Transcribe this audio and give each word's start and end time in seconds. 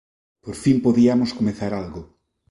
Por 0.43 0.55
fin 0.63 0.77
podiamos 0.85 1.35
comezar 1.39 1.71
algo. 1.75 2.01